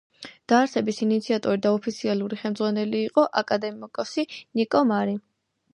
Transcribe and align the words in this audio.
დაარსების 0.51 1.01
ინიციატორი 1.05 1.61
და 1.65 1.73
ოფიციალური 1.79 2.41
ხელმძღვანელი 2.41 3.03
იყო 3.11 3.27
აკადემიკოსი 3.45 4.31
ნიკო 4.41 4.85
მარი. 4.95 5.21